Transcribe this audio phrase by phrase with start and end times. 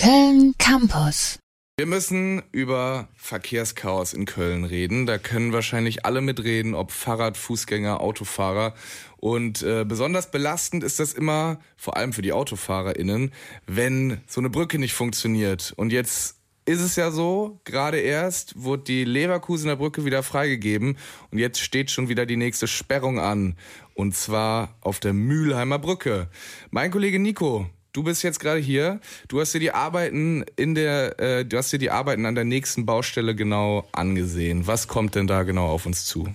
[0.00, 1.40] Köln Campus.
[1.76, 5.06] Wir müssen über Verkehrschaos in Köln reden.
[5.06, 8.74] Da können wahrscheinlich alle mitreden, ob Fahrrad, Fußgänger, Autofahrer.
[9.16, 13.32] Und äh, besonders belastend ist das immer, vor allem für die AutofahrerInnen,
[13.66, 15.72] wenn so eine Brücke nicht funktioniert.
[15.74, 20.96] Und jetzt ist es ja so, gerade erst wurde die Leverkusener Brücke wieder freigegeben
[21.32, 23.56] und jetzt steht schon wieder die nächste Sperrung an.
[23.94, 26.28] Und zwar auf der Mülheimer Brücke.
[26.70, 27.68] Mein Kollege Nico,
[27.98, 29.00] du bist jetzt gerade hier.
[29.26, 32.44] Du hast dir die Arbeiten in der, äh, du hast dir die Arbeiten an der
[32.44, 34.68] nächsten Baustelle genau angesehen.
[34.68, 36.32] Was kommt denn da genau auf uns zu?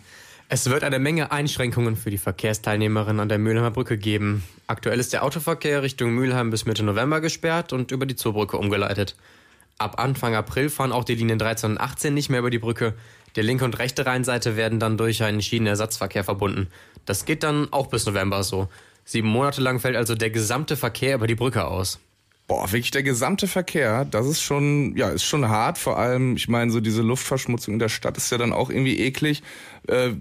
[0.49, 4.44] Es wird eine Menge Einschränkungen für die Verkehrsteilnehmerinnen an der Mülheimer Brücke geben.
[4.68, 9.16] Aktuell ist der Autoverkehr Richtung Mülheim bis Mitte November gesperrt und über die Zoobrücke umgeleitet.
[9.77, 12.93] Ab Anfang April fahren auch die Linien 13 und 18 nicht mehr über die Brücke.
[13.38, 16.68] Die linke und rechte Rheinseite werden dann durch einen Schienenersatzverkehr verbunden.
[17.05, 18.68] Das geht dann auch bis November so.
[19.05, 21.99] Sieben Monate lang fällt also der gesamte Verkehr über die Brücke aus.
[22.48, 25.77] Boah, wirklich der gesamte Verkehr, das ist schon, ja, ist schon hart.
[25.77, 28.99] Vor allem, ich meine, so diese Luftverschmutzung in der Stadt ist ja dann auch irgendwie
[28.99, 29.43] eklig.
[29.87, 30.12] Äh,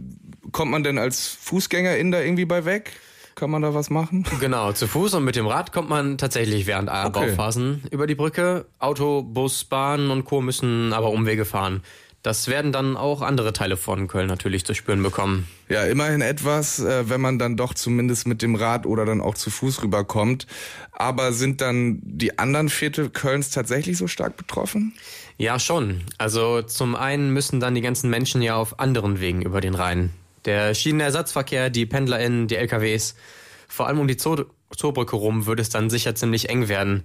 [0.52, 2.92] kommt man denn als Fußgängerin da irgendwie bei weg?
[3.34, 4.24] Kann man da was machen?
[4.40, 7.30] Genau, zu Fuß und mit dem Rad kommt man tatsächlich während aller okay.
[7.30, 8.66] Bauphasen über die Brücke.
[8.78, 10.40] Auto, Bus, Bahn und Co.
[10.40, 11.82] müssen aber Umwege fahren.
[12.22, 15.48] Das werden dann auch andere Teile von Köln natürlich zu spüren bekommen.
[15.68, 19.34] Ja, immerhin etwas, äh, wenn man dann doch zumindest mit dem Rad oder dann auch
[19.34, 20.46] zu Fuß rüberkommt.
[20.92, 24.92] Aber sind dann die anderen Viertel Kölns tatsächlich so stark betroffen?
[25.36, 26.02] Ja, schon.
[26.18, 30.10] Also zum einen müssen dann die ganzen Menschen ja auf anderen Wegen über den Rhein.
[30.44, 33.16] Der Schienenersatzverkehr, die PendlerInnen, die LKWs,
[33.66, 34.44] vor allem um die Zoo
[34.76, 37.04] Zoobrücke rum wird es dann sicher ziemlich eng werden.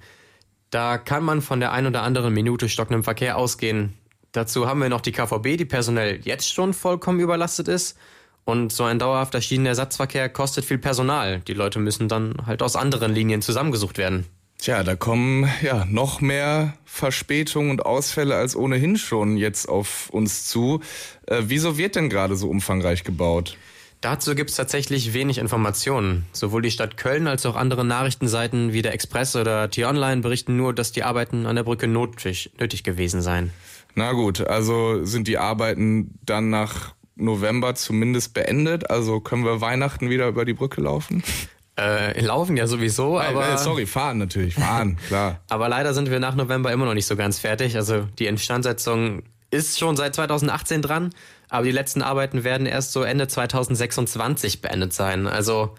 [0.70, 3.94] Da kann man von der ein oder anderen Minute stockendem Verkehr ausgehen.
[4.38, 7.98] Dazu haben wir noch die KVB, die personell jetzt schon vollkommen überlastet ist.
[8.46, 11.40] Und so ein dauerhafter Schienenersatzverkehr kostet viel Personal.
[11.48, 14.28] Die Leute müssen dann halt aus anderen Linien zusammengesucht werden.
[14.60, 20.46] Tja, da kommen ja noch mehr Verspätungen und Ausfälle als ohnehin schon jetzt auf uns
[20.46, 20.82] zu.
[21.26, 23.58] Äh, wieso wird denn gerade so umfangreich gebaut?
[24.02, 26.26] Dazu gibt es tatsächlich wenig Informationen.
[26.32, 30.74] Sowohl die Stadt Köln als auch andere Nachrichtenseiten wie der Express oder T-Online berichten nur,
[30.74, 33.52] dass die Arbeiten an der Brücke nötig, nötig gewesen seien.
[33.96, 38.90] Na gut, also sind die Arbeiten dann nach November zumindest beendet?
[38.92, 41.24] Also können wir Weihnachten wieder über die Brücke laufen?
[41.80, 43.50] Äh, laufen ja sowieso, aber.
[43.54, 45.42] Äh, sorry, fahren natürlich, fahren, klar.
[45.48, 47.76] aber leider sind wir nach November immer noch nicht so ganz fertig.
[47.76, 49.22] Also die Instandsetzung
[49.52, 51.12] ist schon seit 2018 dran,
[51.50, 55.28] aber die letzten Arbeiten werden erst so Ende 2026 beendet sein.
[55.28, 55.76] Also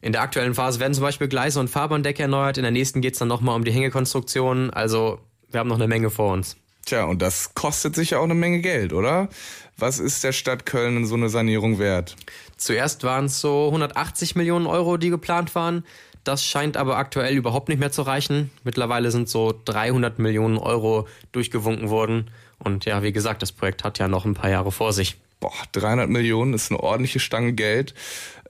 [0.00, 3.14] in der aktuellen Phase werden zum Beispiel Gleise und Fahrbahndecke erneuert, in der nächsten geht
[3.14, 4.70] es dann nochmal um die Hängekonstruktion.
[4.70, 5.20] Also
[5.50, 6.56] wir haben noch eine Menge vor uns.
[6.84, 9.28] Tja, und das kostet sicher auch eine Menge Geld, oder?
[9.76, 12.16] Was ist der Stadt Köln so eine Sanierung wert?
[12.56, 15.84] Zuerst waren es so 180 Millionen Euro, die geplant waren.
[16.28, 18.50] Das scheint aber aktuell überhaupt nicht mehr zu reichen.
[18.62, 22.30] Mittlerweile sind so 300 Millionen Euro durchgewunken worden.
[22.58, 25.16] Und ja, wie gesagt, das Projekt hat ja noch ein paar Jahre vor sich.
[25.40, 27.94] Boah, 300 Millionen ist eine ordentliche Stange Geld.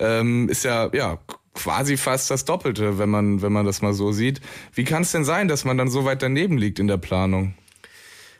[0.00, 1.18] Ähm, ist ja, ja,
[1.54, 4.40] quasi fast das Doppelte, wenn man, wenn man das mal so sieht.
[4.74, 7.54] Wie kann es denn sein, dass man dann so weit daneben liegt in der Planung?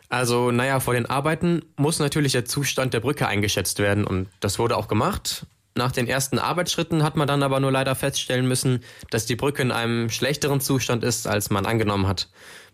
[0.09, 4.59] Also, naja, vor den Arbeiten muss natürlich der Zustand der Brücke eingeschätzt werden und das
[4.59, 5.47] wurde auch gemacht.
[5.79, 8.81] Nach den ersten Arbeitsschritten hat man dann aber nur leider feststellen müssen,
[9.13, 12.29] dass die Brücke in einem schlechteren Zustand ist, als man angenommen hat.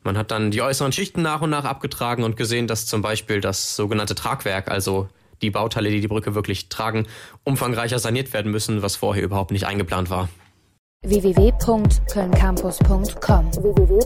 [0.05, 3.43] Man hat dann die äußeren Schichten nach und nach abgetragen und gesehen, dass zum Beispiel
[3.43, 5.09] das sogenannte Tragwerk, also
[5.43, 7.07] die Bauteile, die die Brücke wirklich tragen,
[7.45, 10.31] umfangreicher saniert werden müssen, was vorher überhaupt nicht eingeplant war.
[11.03, 14.01] www.kölncampus.com www